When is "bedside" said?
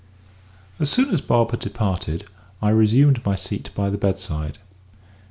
3.99-4.57